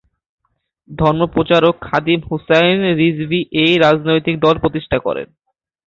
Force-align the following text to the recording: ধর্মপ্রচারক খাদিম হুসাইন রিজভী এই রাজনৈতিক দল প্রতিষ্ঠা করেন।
ধর্মপ্রচারক 0.89 1.75
খাদিম 1.81 2.19
হুসাইন 2.29 2.79
রিজভী 2.99 3.39
এই 3.63 3.73
রাজনৈতিক 3.77 4.35
দল 4.39 4.55
প্রতিষ্ঠা 4.57 4.97
করেন। 4.99 5.27